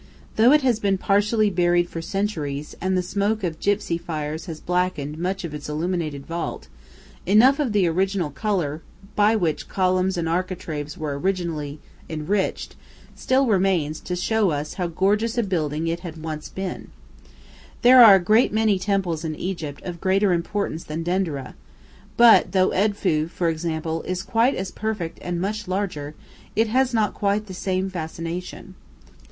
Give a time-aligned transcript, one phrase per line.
[0.35, 4.59] Though it has been partially buried for centuries, and the smoke of gipsy fires has
[4.59, 6.67] blackened much of its illuminated vault,
[7.27, 8.81] enough of the original colour
[9.15, 11.79] by which columns and architraves were originally
[12.09, 12.75] enriched
[13.13, 16.87] still remains to show us how gorgeous a building it once had been.
[17.83, 21.53] There are a great many temples in Egypt of greater importance than Dendereh,
[22.17, 26.15] but though Edfu, for example, is quite as perfect and much larger,
[26.55, 28.73] it has not quite the same fascination.